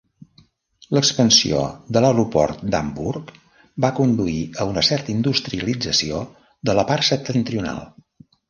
L'expansió 0.97 1.59
de 1.97 2.01
l'aeroport 2.05 2.63
d'Hamburg 2.75 3.29
va 3.87 3.93
conduir 4.01 4.41
a 4.65 4.69
una 4.73 4.85
certa 4.91 5.15
industrialització 5.17 6.27
de 6.71 6.79
la 6.81 6.91
part 6.93 7.11
septentrional. 7.13 7.85